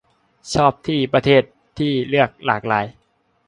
[0.53, 1.43] ชอบที่ประเทศ
[1.79, 2.85] ที่เลือกหลากหลาย